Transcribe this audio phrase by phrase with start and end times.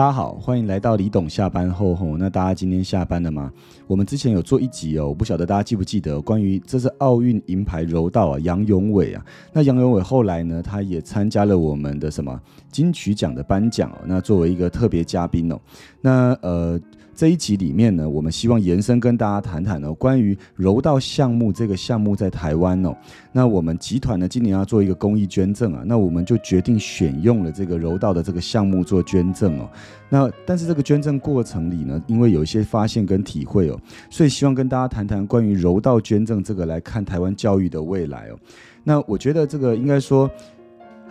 [0.00, 2.16] 大家好，欢迎来到李董下班后吼。
[2.16, 3.52] 那大家今天下班了吗？
[3.86, 9.22] 我们之前有做一集哦，我不晓得大家记不记得，关于这是奥运银牌柔道啊，杨永伟啊。
[9.52, 12.40] 那杨永伟后来呢，他也参加了我们的什么
[12.72, 13.98] 金曲奖的颁奖哦。
[14.06, 15.60] 那作为一个特别嘉宾哦，
[16.00, 16.80] 那呃。
[17.20, 22.96] 这一集里面呢，我们希望延伸跟大家谈谈哦，关于柔道项目这个项目在台湾哦，
[23.30, 29.68] 那我们集团呢今年要做一个公益捐赠啊，那我们就决定选用了这个柔道的这个项目做捐赠哦。
[30.08, 38.38] 那但是这个捐赠过程里呢，因为有一些发现跟体会哦，所以希望跟大家谈谈关于柔道捐赠这个来看台湾教育的未来哦。
[38.82, 40.30] 那我觉得这个应该说。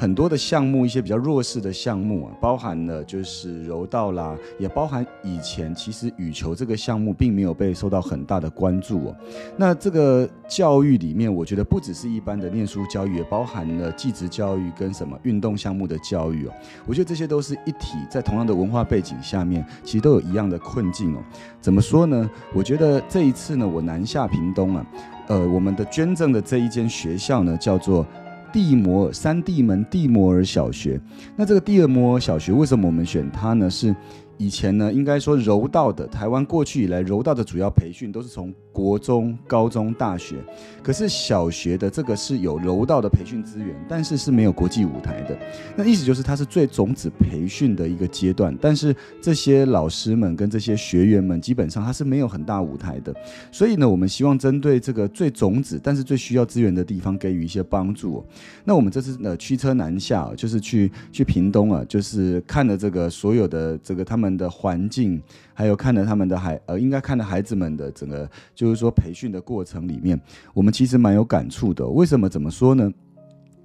[0.00, 9.16] 很多的项目，一些比较弱势的项目啊，包含了就是柔道啦，也包含以前其实羽球这个项目并没有被受到很大的关注哦。
[9.56, 16.52] 那这个教育里面，我觉得不只是一般的念书教育，也包含了技职教育跟什么运动项目的教育哦。
[16.86, 21.20] 我觉得这些都是一体，在同样的文化背景下面，其实都有一样的困境哦。
[21.60, 22.30] 怎么说呢？
[22.54, 24.86] 我觉得这一次呢，我南下屏东啊，
[25.26, 28.06] 呃，我们的捐赠的这一间学校呢，叫做。
[28.52, 31.00] 地摩尔三地门地摩尔小学，
[31.36, 33.68] 那这个地摩尔小学为什么我们选它呢？
[33.70, 33.94] 是。
[34.38, 40.36] 以前呢，应该说柔道的台湾过去以来柔道的主要培训都是从国中、高中、大学，
[40.80, 45.36] 可是小学的这个是有柔道的培训资源，但是是没有国际舞台的。
[45.74, 53.12] 那意思就是它是最种子培训的一个阶段，但是这些老师们跟这些学员们基本上他是没有很大舞台的。
[53.50, 58.24] 所以呢，我们希望针对这个最种子但是最需要资源的地方给予一些帮助。
[58.64, 64.27] 那我们这次呢驱车南下，就是去去屏东啊，就是看了这个所有的这个他们。
[64.36, 65.22] 的环境，
[65.54, 70.20] 还有看着他们的孩，呃，应该看着孩子们的整个，就是说培训的过程里面，
[70.54, 71.86] 我们其实蛮有感触的。
[71.86, 72.28] 为什么？
[72.28, 72.92] 怎么说呢？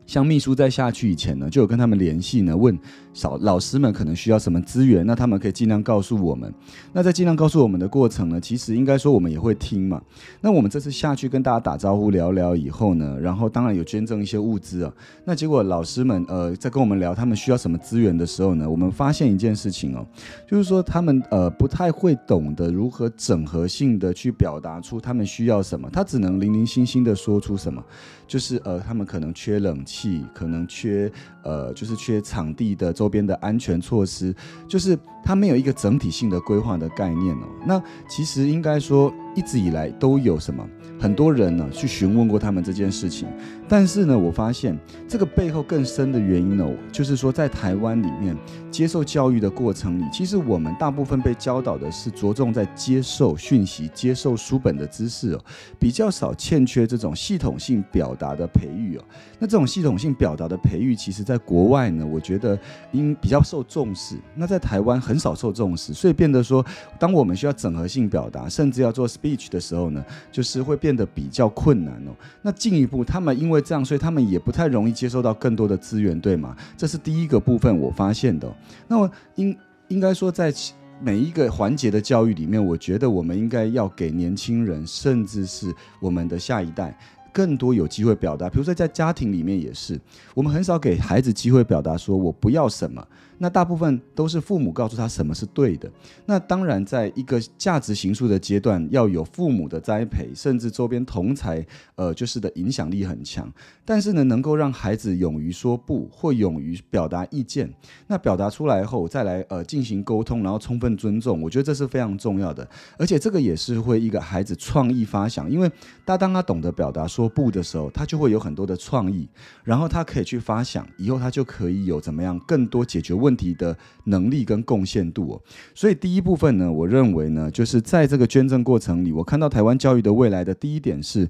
[0.06, 2.78] 像秘书在下去以前呢，就有跟他们联系呢，问
[3.14, 6.54] 少老师们可能需要什么资源，那他们可以尽量告诉我们。
[6.92, 10.02] 那在尽量告诉我们的过程呢，其实应该说我们也会听嘛。
[10.42, 14.92] 那我们这次下去跟大家打招呼聊聊以后呢，然后当然有捐赠一些物资啊。
[15.24, 20.06] 那结果老师们呃在跟我们聊他们需要什么资源的时候呢，我们发现一件事情哦，
[20.48, 27.84] 就是说他们呃不太会懂得如何整合性的去表达出他们需要什么，他只能零零星星的说出什么。
[28.26, 31.12] 就是呃，他们可能缺冷气，可能缺
[31.44, 34.34] 呃，就是缺场地的周边的安全措施，
[34.66, 37.48] 就是他没有一个整体性的规划的概念哦。
[37.66, 39.14] 那其实应该说。
[39.36, 40.64] 一直以来都有什么？
[41.00, 43.28] 很多人呢去询问过他们这件事情，
[43.68, 48.38] 但是呢，我发现这个背后更深的原因呢，就是说在台湾里面
[48.70, 55.44] 接受教育的过程里，其实我们大部分被教导的是着重在接受讯息、接受书本的知识哦，
[55.80, 59.04] 比较少欠缺这种系统性表达的培育哦。
[59.40, 62.56] 那这种系统性表达的培育，其实在国外呢，我觉得
[62.92, 64.16] 应比较受重视。
[64.36, 66.66] 那在台湾很很少受重视，所以变得说，
[66.98, 69.08] 当我们需要整合性表达，甚至要做。
[69.14, 72.12] speech 的时候呢，就是会变得比较困难哦。
[72.42, 76.58] 那进一步，他们因为这样，所以他们也不太容易接受到更多的资源，对吗？
[76.76, 78.52] 这是第一个部分我发现的。
[78.88, 79.56] 那么应
[79.90, 80.52] 应该说，在
[81.00, 86.98] 每一个环节的教育里面，我觉得我们应该要给年轻人，甚至是我们的下一代。
[87.34, 90.00] 更多有机会表达，比如说在家庭里面也是，
[90.36, 93.06] 我们很少给孩子机会表达，说我不要什么。
[93.40, 95.92] 那大部分都是父母告诉他什么是对的。
[96.26, 103.52] 那当然，在一个价值形塑的阶段，要有父母的栽培，甚至周边同才，呃，就是的影响力很强。
[103.84, 107.70] 但是呢，能够让孩子勇于说不，或勇于表达意见，
[108.08, 112.66] 那表达出来后再来呃进行沟通，然后充分尊重，我觉得这是非常重要的。
[112.98, 115.70] 而且这个也是会一个孩子创意发想，因为
[116.06, 117.23] 他当他懂得表达说。
[117.24, 119.30] 说不的时候，他就会有很多的创意，
[119.64, 125.42] 然后他可以去发想，以后他就可以有怎么样更多解决问题的能力跟贡献度哦。
[125.74, 131.30] 所以第一部分呢，我认为呢，就是在这个捐赠过程里，我看到台湾教育的未来的第一点是，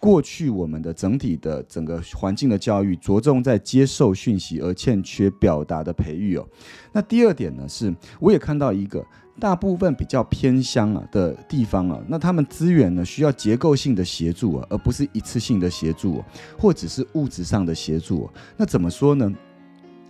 [0.00, 6.44] 过去我们的整体的整个环境的教育着重在接受讯息而欠缺表达的培育哦。
[6.92, 9.06] 那第二点呢，是我也看到一个。
[9.40, 16.22] 大部分比较偏乡啊的地方啊，那他们资源呢需要结构性的协助啊，而不是一次性的协助，
[16.58, 18.30] 或者是物质上的协助。
[18.56, 19.32] 那怎么说呢？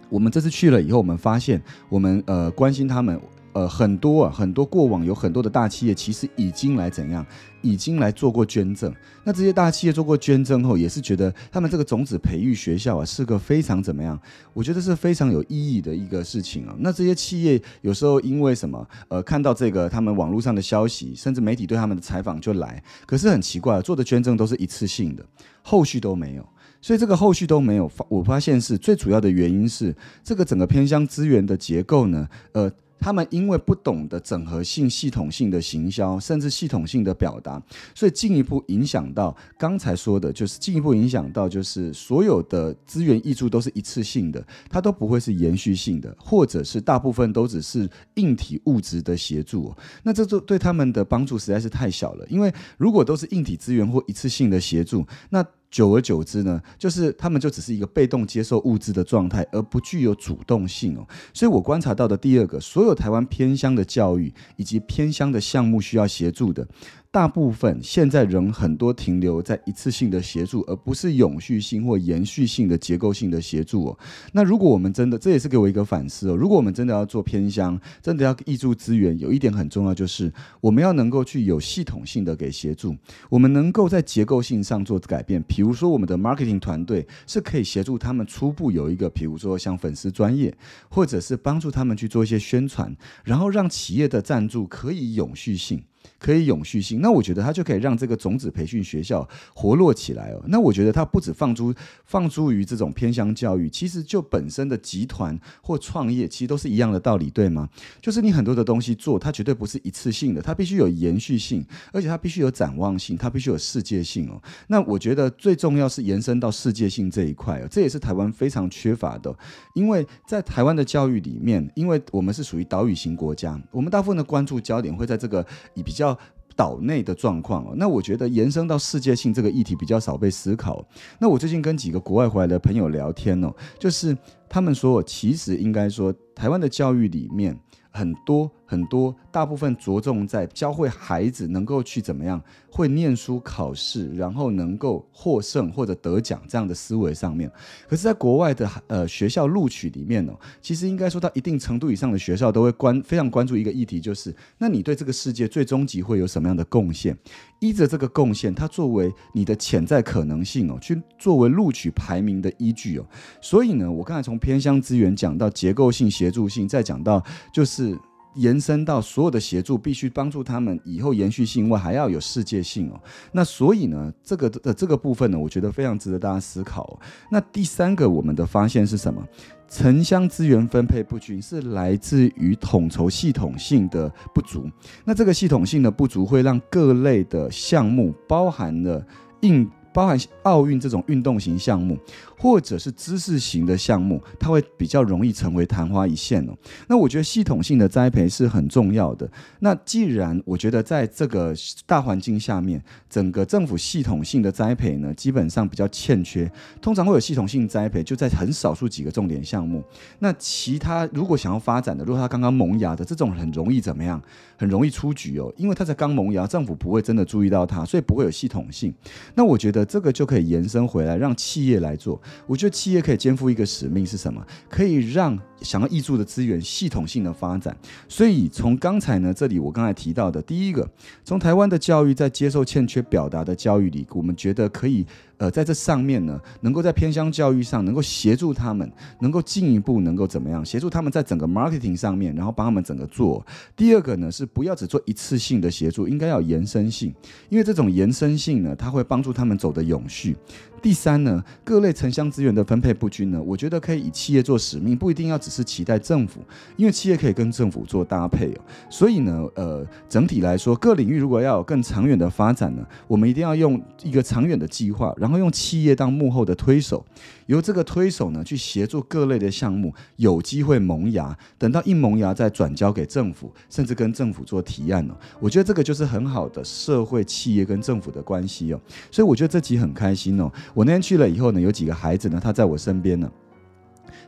[0.08, 3.18] 我们这次去了以后，我们发现，我们呃关心他们。
[3.52, 7.26] 呃，很多啊，很多过往有很多的大企业，其实已经来怎样，
[7.62, 8.94] 已经来做过捐赠。
[9.25, 14.17] 那这些大企业做过捐赠后，也是觉得他们这个种子培育学校啊，是个非常怎么样？
[14.52, 16.76] 我觉得是非常有意义的一个事情啊。
[16.79, 18.87] 那这些企业有时候因为什么？
[19.08, 22.81] 呃，看到这个他们网络上的消息，甚至媒体对他们的采访就来。
[23.05, 25.26] 可是很奇怪，做的捐赠都是一次性的，
[25.62, 26.49] 后续都没有。
[26.81, 29.93] 所以这个后续都没有发，我发现是最主要的原因是
[30.23, 32.70] 这个整个偏乡资源的结构呢，呃。
[33.00, 37.61] 他们因为不懂得整合性、系统性的行销，甚至系统性的表达，
[37.94, 49.75] 所以进一步影响到刚才说的，就是进一步影响到，就是所有的资源溢出都是一次性的，它都不会是延续性的，或者是大部分都只是硬体物质的协助。
[50.02, 61.06] 那这就对他们的帮助实在是太小了，因为如果都是硬体资源或一次性的协助，那久而久之呢，就是他们就只是一个被动接受物质的状态，而不具有主动性哦。
[61.32, 66.67] 所以我观察到的第二个，所有台湾偏乡的教育以及偏乡的项目需要协助的。
[67.12, 73.98] 大部分现在仍很多停留在一次性的协助，而不是永续性或延续性的结构性的协助哦。
[74.32, 76.36] 那如果我们真的，这也是给我一个反思哦。
[76.36, 82.96] 如果我们真的要做偏乡，真的要挹注资源，有一点很重要，就是我们要能够去有系统性的给协助，
[83.28, 85.42] 我们能够在结构性上做改变。
[85.48, 90.56] 比如说，我们的 marketing 团队是可以协助他们初步有一个，比如说像粉丝专业，
[90.88, 95.82] 或者是帮助他们去做一些宣传，然后让企业的赞助可以永续性。
[96.19, 100.43] 可以永续性，那我觉得它就可以让这个种子培训学校活络起来哦。
[100.49, 101.75] 那我觉得它不止放诸
[102.05, 107.69] 放诸于这种偏乡教育，其实就本身的集团或创业，其实都是一样的道理，对吗？
[108.00, 114.41] 就是你很多的东西做，它绝对不是一次性的，它必须有延续性，而且它必须有展望性，它必须有世界性哦。
[114.69, 119.35] 那我觉得最重要是延伸到世界性这一块哦，这也是台湾非常缺乏的，
[119.75, 125.44] 因为在台湾的教育里面，因为我们是属于岛屿型国家，我们大部分的关注焦点会在这个
[125.75, 126.16] 以比较。
[126.56, 130.84] 岛内的状况哦，那我觉得延伸到世界性这个议题比较少被思考。
[131.19, 134.14] 那我最近跟几个国外回来的朋友聊天哦，就是
[134.46, 137.58] 他们说，其实应该说，台湾的教育里面
[137.90, 138.50] 很多。
[138.70, 142.40] 很多大部分着重在教会孩子能够去怎么样
[142.70, 147.50] 会念书考试，然后能够获胜或者得奖这样的思维上面。
[147.88, 150.32] 可是，在国外的呃学校录取里面呢，
[150.62, 157.19] 其实应该说到一定程度以上的学校都会关非常关注一个议题，就是那你对这个世界最终极会有什么样的贡献？
[157.58, 163.05] 依着这个贡献，它作为你的潜在可能性哦，去作为录取排名的依据哦。
[163.40, 167.20] 所以呢，我刚才从偏乡资源讲到结构性协助性，再讲到
[167.52, 167.99] 就是。
[168.34, 173.00] 延伸到所有的协助，必须帮助他们以后延续性外，还要有世界性哦。
[173.32, 176.98] 那所以呢，这个的这个部分呢，我觉得非常值得大家思考。
[177.30, 179.22] 那第三个，我们的发现是什么？
[179.68, 184.68] 城乡资源分配不均是来自于统筹系统性的不足。
[185.04, 189.06] 那这个系统性的不足，会让各类的项目，包含了
[189.42, 191.98] 应包含奥运这种运动型项目。
[192.40, 196.56] 或者是知识型的项目，它会比较容易成为昙花一现哦。
[196.88, 199.31] 那我觉得系统性的栽培是很重要的。
[199.58, 201.54] 那既然我觉得在这个
[201.84, 206.50] 大环境下面，整个政府系统性的栽培呢，基本上比较欠缺。
[206.81, 209.84] 通常会有系统性栽培，就在很少数几个重点项目。
[210.20, 214.19] 那其他如果想要发展的，如果他刚刚萌芽的这种，很容易怎么样？
[214.56, 218.94] 很容易出局哦，因为他在刚萌芽，政府不会真的注意到它，所以不会有系统性。
[219.34, 222.20] 那我觉得这个就可以延伸回来，让企业来做。
[222.46, 224.44] 我觉得企业可以肩负一个使命是什么？
[224.68, 227.76] 可以让想要挹注的资源系统性的发展。
[228.08, 230.88] 所以从刚才呢，这里我刚才提到的第一个，
[231.25, 235.06] 从台湾的教育在接受欠缺表达的教育里，我们觉得可以。
[235.40, 243.42] 呃，在这上面呢，能够在偏乡教育上能够协助他们，能够进一步能够怎么样协助他们在整个 marketing 上面，然后帮他们整个做。
[243.75, 247.14] 第二个呢，是不要只做一次性的协助，应该要延伸性，
[247.49, 250.37] 因为这种延伸性呢，它会帮助他们走得永续。
[250.82, 256.40] 第三呢，各类城乡资源的分配不均呢，我觉得可以以企业做使命，不一定要只是期待政府，
[256.76, 258.61] 因为企业可以跟政府做搭配哦。
[258.90, 267.06] 所以呢，呃，整体来说，各领域如果要有更长远的发展呢，我们一定要用一个长远的计划，然后然后用企业当幕后的推手，
[267.46, 275.14] 由这个推手呢去协助各类的项目有机会萌芽，等到一萌芽再转交给政府，甚至跟政府做提案哦。
[275.38, 278.80] 我觉得这个就是很好的社会企业跟政府的关系哦。
[279.12, 280.50] 所以我觉得这集很开心哦。
[280.75, 283.30] 我那天去了以后呢，有几个孩子呢，他在我身边呢。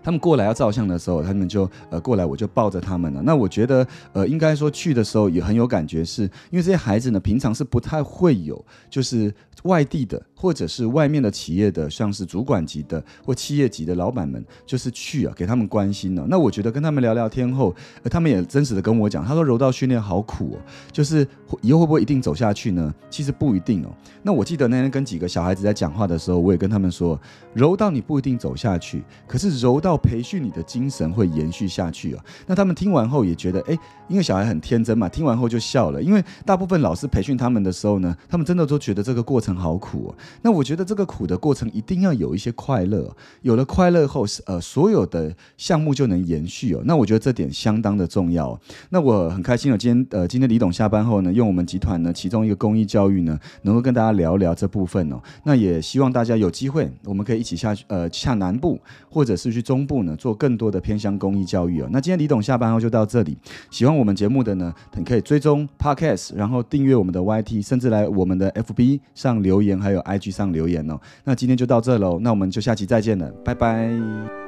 [0.03, 3.23] 他们过来要照相的时候，他们就呃过来，我就抱着他们了。
[3.23, 9.33] 那我觉得呃应该说去的时候也很有感觉，是因为这些孩子呢平常是不太会有，就是
[9.63, 16.27] 外地的或者是外面的企业的，像是主管级的或企业级的老板们，就是去啊给他们关心了。
[16.29, 20.59] 那我觉得跟他们聊聊天后，呃他们也真实的跟我讲，他说柔道训练好苦哦，
[20.91, 21.25] 就是
[21.61, 22.93] 以后会不会一定走下去呢？
[23.09, 23.89] 其实不一定哦。
[24.25, 27.21] 那我记得那天跟几个小孩子在讲话的时候，我也跟他们说，
[27.55, 29.92] 柔道你不一定走下去，可是柔道。
[29.93, 32.25] 要培训你的精神会延续下去啊。
[32.47, 36.03] 那他们听完后也觉得，哎，因为小孩很天真嘛，听完后就笑了。
[36.03, 40.15] 因为大部分老师培训他们的时候呢，他们真的都觉得这个过程好苦哦。
[40.41, 46.81] 那我觉得这个苦的过程一定要有一些快乐，有了快乐后，呃，所有的项目就能延续哦。
[46.87, 48.59] 那我觉得这点相当的重要。
[48.89, 55.21] 那我很开心哦，今天呃，今天李董下班后呢，用我们集团呢其中一个公益教育呢，能够跟大家聊聊这部分哦。
[55.45, 58.81] 那也希望大家有机会，我们可以一起下去呃下南部，
[59.11, 61.89] 或者是去中部呢，做更多的偏乡公益教育哦。
[61.91, 63.37] 那今天李董下班后就到这里，
[63.71, 70.99] 喜欢我们节目的呢，你可以追踪 Podcast，然后订阅我们的 YT，甚至来我们的 FB 上留言，还有 IG 上留言哦。
[71.25, 74.42] 那今天就到这喽，那我们就下期再见了，拜拜。